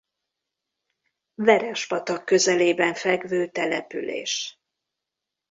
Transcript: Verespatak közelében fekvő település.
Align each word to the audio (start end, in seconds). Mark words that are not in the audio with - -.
Verespatak 1.35 2.25
közelében 2.25 2.93
fekvő 2.93 3.47
település. 3.49 4.59